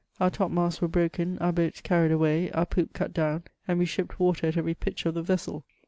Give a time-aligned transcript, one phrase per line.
[0.19, 3.85] Our top masts were broken, our boats carried away, our poop cut down, and we
[3.85, 5.63] shipped water at every pitch of the vessel.